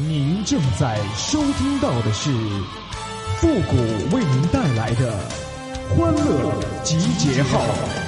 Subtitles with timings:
[0.00, 2.30] 您正在收听到的是
[3.38, 3.76] 复古
[4.14, 5.12] 为您带来的
[5.88, 8.07] 欢乐集结号。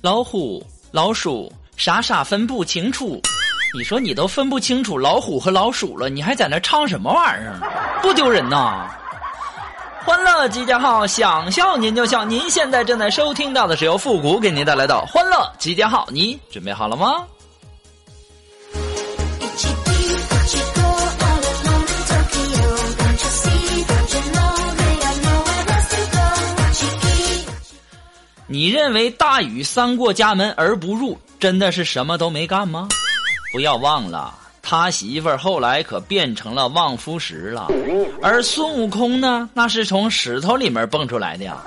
[0.00, 3.20] 老虎、老鼠傻傻分不清楚，
[3.76, 8.00] 你说你都分不清楚老虎和老鼠了，你还在那唱什么玩意儿？
[8.00, 8.88] 不丢人呐！
[10.04, 12.24] 欢乐集结号，想笑您就笑。
[12.24, 17.24] 您现在正在收听到的是由复古给您带来的欢乐集结号，你准备好了吗？
[28.50, 32.88] 你认为大禹三过家门而不入，真的是什么都没干吗？
[33.52, 37.68] 不要忘了，他媳妇儿后来可变成了望夫石了，
[38.22, 41.58] 而孙悟空呢，那是从石头里面蹦出来的呀，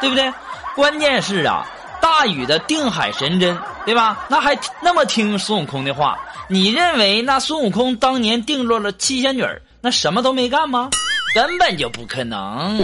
[0.00, 0.28] 对不对？
[0.74, 1.64] 关键是啊，
[2.02, 4.26] 大禹的定海神针，对吧？
[4.28, 6.18] 那还那么听孙悟空的话。
[6.48, 9.44] 你认为那孙悟空当年定落了七仙女，
[9.80, 10.90] 那什么都没干吗？
[11.36, 12.78] 根本就不可能！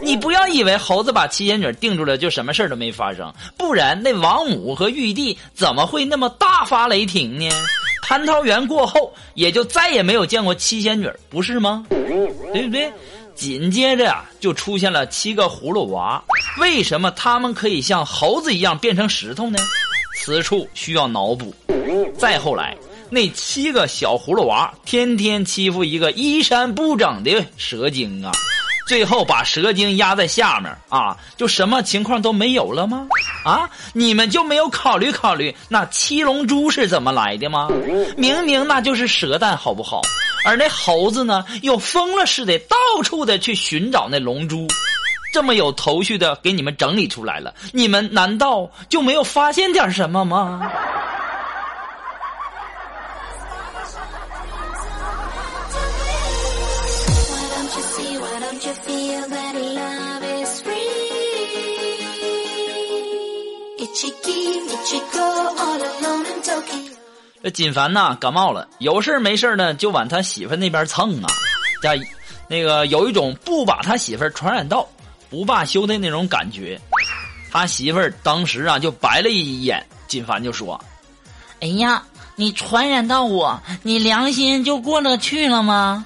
[0.00, 7.48] 你不要以为猴子把七仙女定住了就什么事儿都没发生，不然那王母和玉帝怎么会那么大发雷霆呢？
[8.06, 11.84] 蟠桃园过后，也就再也没有见过七仙女，不是吗？
[11.90, 12.92] 对不对？
[13.34, 16.22] 紧接着啊，就出现了七个葫芦娃。
[16.60, 19.58] 为什么他们可以像猴子一样变成石头呢？
[20.20, 21.52] 此处需要脑补。
[22.16, 22.76] 再后来。
[23.08, 28.32] 那七个小葫芦娃天天欺负一个衣衫不整的蛇精啊，
[28.88, 33.06] 最后把蛇精压在下面啊，就什么情况都没有了吗？
[33.44, 37.68] 啊，你们就没有考虑考虑那七龙珠是怎么来的吗？
[38.16, 40.02] 明明那就是蛇蛋，好不好？
[40.44, 44.66] 而那猴子呢，又疯了似的到处的去寻找那龙珠，
[45.32, 50.70] 这么有头绪的给你们整理出来了，你们难道就没有发现点什么吗？
[67.42, 71.26] 这锦凡呐感冒了，有事没事呢就往他媳妇那边蹭啊，
[71.80, 71.92] 加
[72.48, 74.86] 那个有一种不把他媳妇传染到
[75.30, 76.78] 不罢休的那种感觉。
[77.50, 80.78] 他媳妇当时啊就白了一眼，锦凡就说
[81.62, 82.04] ：“哎呀，
[82.36, 86.04] 你传染到我，你良心就过得去了吗？”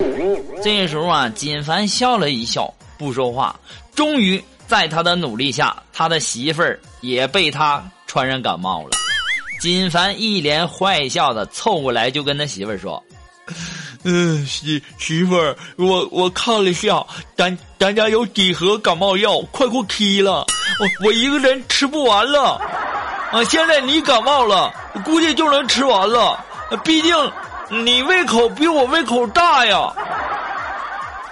[0.62, 3.58] 这时候啊，锦凡笑了一笑，不说话。
[3.94, 8.90] 终于在他的努力下，他的媳妇儿也被他传染感冒了。
[9.60, 13.02] 锦凡一脸坏笑的凑过来，就跟他媳妇儿说
[14.04, 17.04] ：“嗯，媳媳妇儿，我我看了下，
[17.36, 20.46] 咱咱家有几盒感冒药，快过期了，
[20.78, 22.60] 我我一个人吃不完了。
[23.32, 24.72] 啊，现在你感冒了，
[25.04, 26.38] 估计就能吃完了。
[26.84, 27.32] 毕竟
[27.68, 29.92] 你胃口比我胃口大呀。”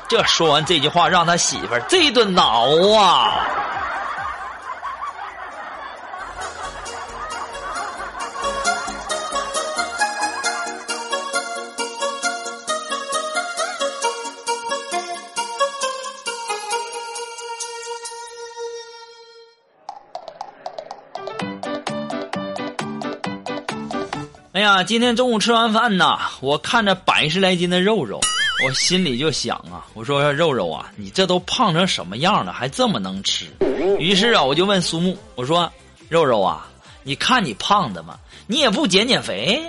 [0.08, 3.44] 这说完这句话，让他媳妇儿这一顿挠啊！
[24.58, 28.18] 哎呀，今天中午吃完饭呐，我看着百十来斤的肉肉。
[28.66, 33.46] 我心里就想啊，我说肉肉啊，你这都胖成什么样了，还这么能吃？
[34.00, 35.72] 于是啊，我就问苏木，我说
[36.08, 36.66] 肉肉啊，
[37.04, 38.18] 你看你胖的嘛？
[38.48, 39.62] 你也不减减肥？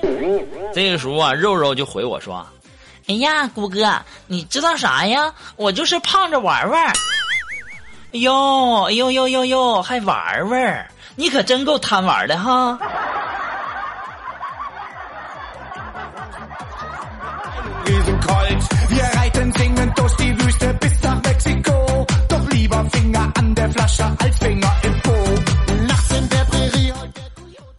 [0.73, 2.43] 这个时候啊，肉肉就回我说
[3.05, 3.93] ：“哎呀，谷哥，
[4.25, 5.31] 你知道啥呀？
[5.55, 6.83] 我就是胖着玩玩。”
[8.11, 10.91] 哎呦，哎呦呦呦呦，还玩玩？
[11.15, 12.79] 你可真够贪玩的哈！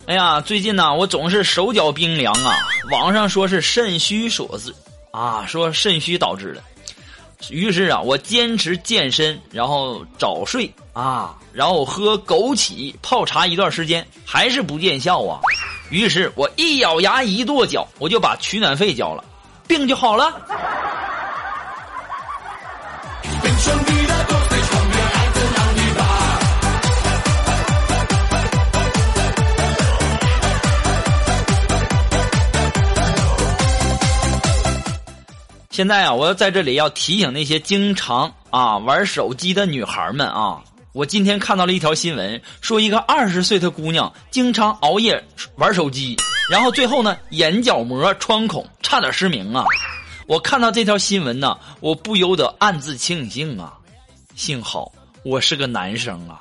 [0.06, 2.58] 哎呀，最近呢，我总是手脚冰凉啊。
[2.90, 4.74] 网上说是肾虚所致，
[5.12, 6.62] 啊，说肾虚导致的。
[7.48, 15.38] 于是啊，我坚持健身，然后早睡啊，然后喝枸杞泡茶一段时间，还是不见效啊。
[15.90, 19.24] 于是我一咬牙一跺脚，我就把取暖费交了，
[19.70, 20.34] 病就好了。
[35.70, 40.60] 现在啊我要在这里要提醒那些经常啊玩手机的女孩们啊
[40.92, 45.22] 我今天看到了一条新闻说一个二十岁的姑娘经常熬夜
[45.54, 46.16] 玩手机。
[46.50, 49.64] 然后最后呢眼角膜穿孔，差点失明啊！
[50.26, 53.74] 我看到这条新闻呢，我不由得暗自庆幸啊，
[54.34, 54.90] 幸好
[55.24, 56.40] 我是个男生啊。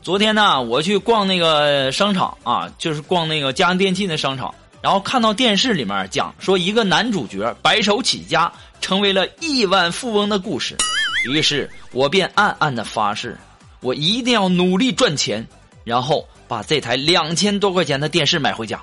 [0.00, 10.76] 昨天呢，我去逛那个商场啊，就是逛那个家用电器的商场，然后看到电视里面讲说一个男主角白手起家成为了亿万富翁的故事，
[11.24, 13.38] 于是我便暗暗的发誓，
[13.80, 15.46] 我一定要努力赚钱，
[15.84, 18.80] 然后把这台两千多块钱的电视买回家。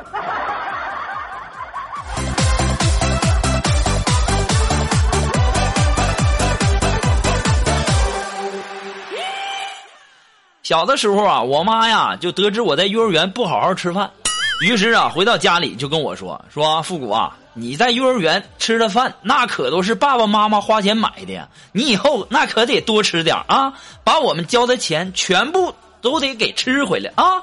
[10.64, 14.10] 小的时候啊，我妈呀就得知我在幼儿园不好好吃饭，
[14.62, 23.74] 于是啊回到家里就跟我说：“说复古啊，你在幼儿园吃的饭那可都是爸爸妈妈花钱买的，你以后那可得多吃点啊，
[24.04, 27.42] 把我们交的钱全部都得给吃回来啊。”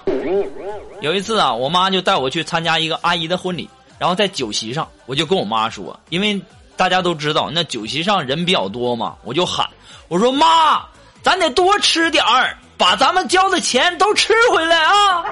[1.00, 3.68] 有一次啊，我妈就带我去参加一个阿姨的婚礼，
[3.98, 6.38] 然后在酒席上，我就跟我妈说，因为
[6.76, 9.66] 大家都知道那酒席上人比较多嘛，我就喊
[10.08, 10.84] 我说：“妈，
[11.22, 15.24] 咱得多吃点儿。”把咱们交的钱都吃回来啊！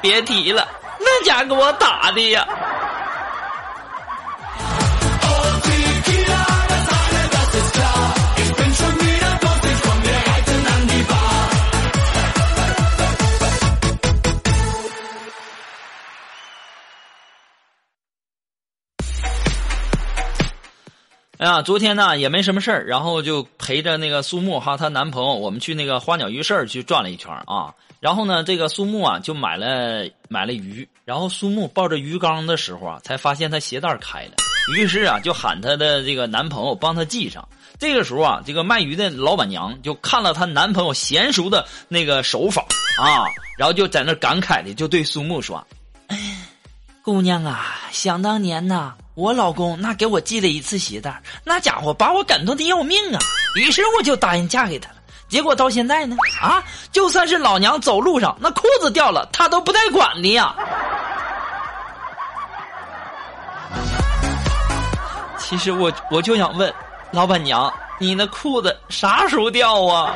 [0.00, 0.66] 别提了，
[0.98, 2.46] 那家给我打的呀！
[21.38, 27.74] 哎呀，昨天呢也没什么事儿，然后就陪着那个苏木哈她男朋友，我们去那个花鸟鱼市去转了一圈啊。
[28.00, 34.32] 然后呢，这个苏木啊就买了买了鱼，然后苏木抱着鱼缸的时候啊，才发现他鞋带开了，
[34.76, 37.46] 于是啊就喊她的这个男朋友帮她系上。
[37.78, 42.62] 这个时候啊，这个卖鱼的老板娘就看了她男朋友娴熟的那个手法
[42.98, 43.28] 啊，
[43.58, 45.66] 然后就在那感慨的就对苏木说
[47.04, 53.18] ：“姑娘啊，想当年呐。”我老公那给我系了一次鞋带，那家伙把我感动的要命啊！
[53.54, 54.96] 于是我就答应嫁给他了。
[55.26, 60.54] 结果到现在呢，啊，就算是老娘走路上那裤子掉了，他都不带管的呀。
[65.38, 66.70] 其实我我就想问，
[67.10, 70.14] 老板娘，你那裤子啥时候掉啊？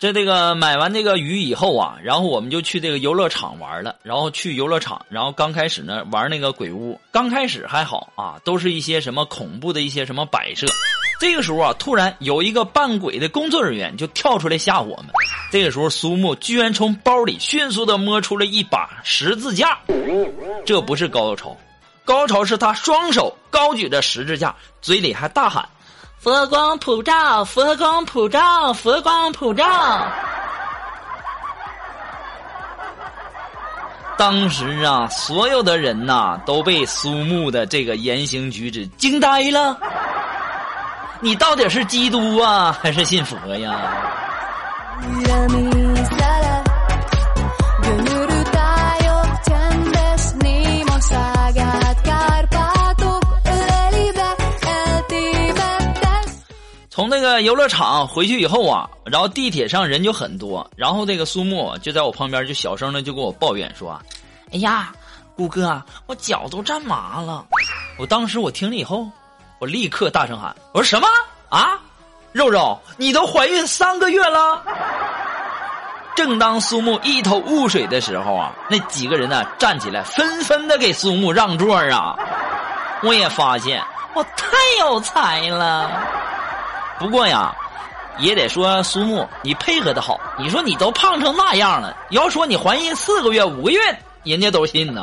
[0.00, 3.96] 在这个买完这个鱼以后啊，然后我们就去这个游乐场玩了。
[4.02, 10.66] 然后去游乐场，然后刚开始呢玩那个鬼屋，刚开始还好啊，都是一些什么恐怖的一些什么摆设。
[11.20, 15.08] 这个时候啊，突然有一个扮鬼的工作人员就跳出来吓我们。
[15.52, 19.78] 这个时候，苏木居然从包里迅速的摸出了一把十字架。
[20.64, 21.54] 这不是高潮，
[22.06, 25.68] 高潮是他双手高举着十字架，嘴里还大喊。
[26.22, 29.64] 佛光普照，佛光普照，佛光普照。
[34.18, 39.74] 当时啊，所有的人呐都被苏木的这个言行举止惊呆了。
[41.20, 43.80] 你到底是基督啊，还是信佛呀？
[57.20, 64.00] 从那个游乐场回去以后啊，然后地铁上人就很多，然后这个苏木就在我旁边就小声的就跟我抱怨说
[64.52, 64.90] ：“哎呀，
[65.36, 67.44] 顾哥，我脚都站麻了。”
[68.00, 69.06] 我当时我听了以后，
[69.58, 71.06] 我立刻大声喊：“我说什么
[71.50, 71.78] 啊？
[72.32, 74.64] 肉肉，你都怀孕三个月了？”
[76.16, 82.16] 正当苏木一头雾水的时候啊，那几个人呢站起来，纷纷的给苏木让座啊。
[83.02, 83.82] 我也发现
[84.14, 85.90] 我太有才了。
[87.00, 87.56] 不过呀，
[88.18, 90.20] 也得说苏木，你配合的好。
[90.38, 93.80] 你说你都胖成那样了，要说你怀孕四个月、五个月，
[94.22, 95.02] 人家都信呢。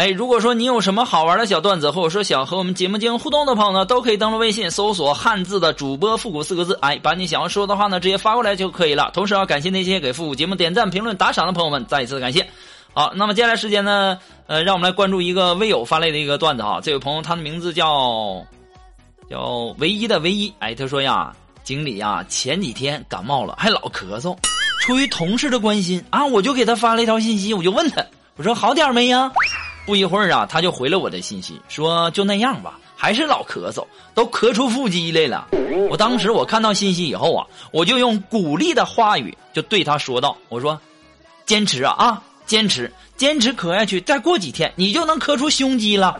[0.00, 9.10] 哎，如果说你有什么好玩的小段子，或者说想和我们节目进行互动的朋友呢，都可以登录微信搜索“汉字的主播复古”四个字，哎，把你想要说的话呢直接发过来就可以了。
[9.12, 12.48] 同时要感谢那些给复古节目点赞、评论、打赏的朋友们，再一次感谢。
[12.94, 16.80] 好，那么接下来时间呢，呃，让我们来关注一个微友发来的一个段子哈。
[16.82, 18.42] 这位朋友他的名字叫
[19.28, 21.30] 叫唯一的唯一，哎，他说呀，
[21.62, 24.34] 经理呀，前几天感冒了，还老咳嗽，
[24.80, 28.02] 出于同事的关心啊，我就给他发了一条信息，我就问他，
[28.36, 29.30] 我说好点没呀？
[29.90, 35.48] 不一会儿啊，他就回了我的信息，说就那样吧，还是老咳嗽，都咳出腹肌来了。
[35.90, 40.80] 我当时我看到信息以后啊，我就用鼓励的话语就对他说道：“我说，
[41.44, 46.16] 坚持啊啊，坚持，坚持咳下去，再过几天你就能咳出胸肌了。”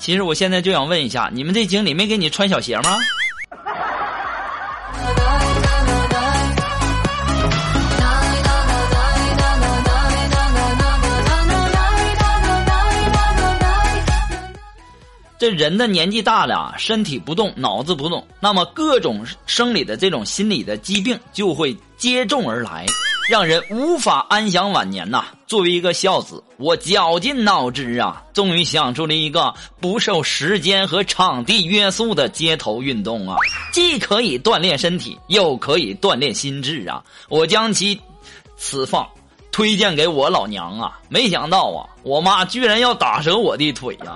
[0.00, 2.98] 其实我现在就想问一下，你们这经理没给你穿小鞋吗？
[15.42, 22.86] 这人的年纪大了，身体不动，脑子不动，那么各种生理的这种心理的疾病就会接踵而来，
[23.28, 25.24] 让人无法安享晚年呐。
[25.48, 33.36] 作为一个孝子，我绞尽脑汁啊，终于想出了一个不受时间和场地约束的街头运动啊，
[33.72, 37.02] 既可以锻炼身体，又可以锻炼心智啊。
[37.28, 38.00] 我将其
[38.56, 39.04] 此放
[39.50, 44.14] 推荐给我老娘啊，没想到啊，我妈居然要打折我的腿呀。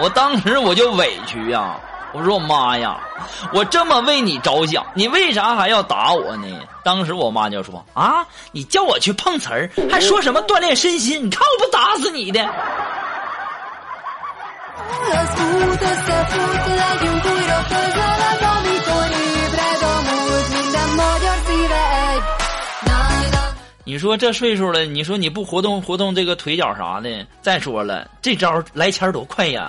[0.00, 1.76] 我当时我就委屈呀，
[2.12, 2.98] 我说我妈呀，
[3.52, 6.46] 我这么为你着想，你为啥还要打我呢？
[6.82, 12.40] 当时我妈就说啊，你叫我去碰瓷儿，还说什么锻炼身心，你看我不打死你的！
[23.90, 27.26] 你说这岁数了，你说你不活动活动这个腿脚啥的？
[27.42, 29.68] 再说了，这招来钱多快呀！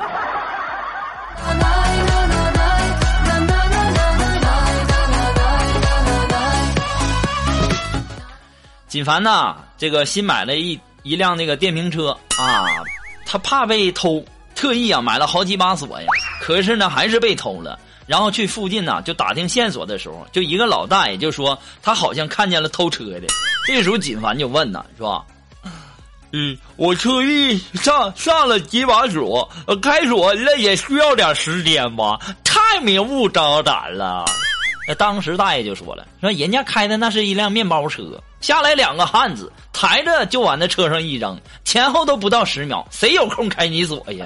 [8.87, 12.63] 锦凡呐，这个新买了一一辆那个电瓶车啊，
[13.25, 14.23] 他怕被偷，
[14.53, 16.05] 特意啊买了好几把锁呀，
[16.39, 17.79] 可是呢还是被偷了。
[18.07, 23.27] 然后去附近呢，就打听线索的时候，就一个老大爷就说他好像看见了偷车的。
[23.65, 25.23] 这时候锦凡就问呢，是吧？
[26.33, 29.49] 嗯，我特意上上了几把锁，
[29.81, 32.19] 开锁那也需要点时间吧？
[32.43, 34.25] 太明目张胆了。
[34.87, 38.03] 那当时大爷就说了，说人家开的那是一辆面包车，
[38.39, 44.25] 下来两个汉子抬着就往那车上一扔，前后都不到十秒，谁有空开你锁呀？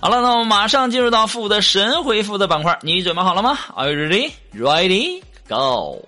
[0.00, 4.30] 好了，那我们马上进入到负的神回复的板块，你准备好了吗？Are you ready?
[4.54, 5.22] Ready?
[5.46, 6.02] Go!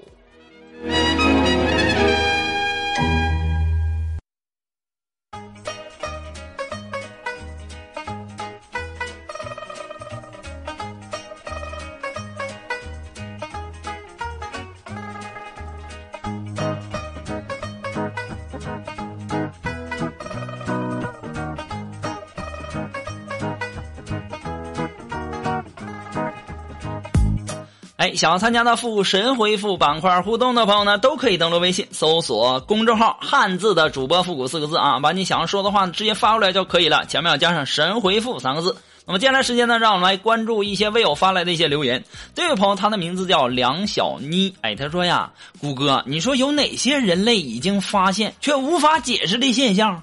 [28.02, 38.76] 哎，想要参加的复古神回复板块互动的朋友呢，都可以登录微信搜索公众号“汉字的主播复古”四个字啊，把你想要说的话直接发过来就可以了，前面要加上“神回复”三个字。
[39.06, 42.02] 那么接下来时间呢，让我们来关注一些微友发来的一些留言。
[42.34, 45.30] 这位朋友他的名字叫梁小妮，哎，他说呀，
[45.60, 50.02] 谷哥，你说有哪些人类已经发现却无法解释的现象？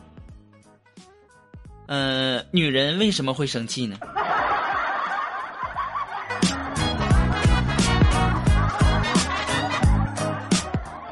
[1.87, 3.97] 呃，女人为什么会生气呢？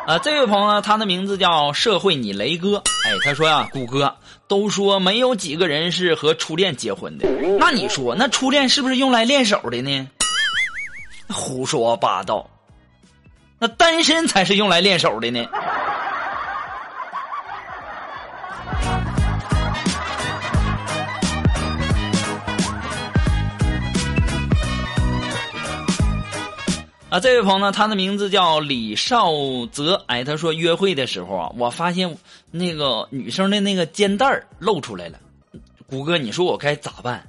[0.08, 2.78] 啊，这位朋友，他的名字叫社会你雷哥。
[2.78, 4.16] 哎，他说呀，谷歌
[4.48, 7.28] 都说没有几个人是和初恋结婚的，
[7.60, 10.08] 那你说那初恋是不是用来练手的呢？
[11.28, 12.50] 胡说八道，
[13.60, 15.46] 那单身才是用来练手的呢。
[27.20, 29.32] 这位朋友呢，他的名字叫李少
[29.72, 30.04] 泽。
[30.08, 32.18] 哎，他说约会的时候啊，我发现
[32.52, 35.18] 那个女生的那个肩带露出来了。
[35.90, 37.24] 谷歌，你说我该咋办？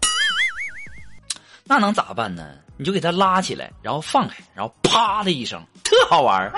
[1.65, 2.55] 那能咋办呢？
[2.77, 6.51] 你就给他拉起来，然后放开，然后啪的一声，特好玩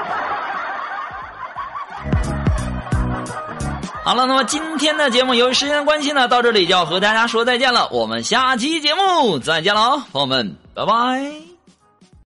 [4.04, 7.88] 好了，那么今天的节目由于时间关系呢，到这里就要和大家说再见了。
[7.90, 11.50] 我们下期节目再见了，朋友们，拜拜。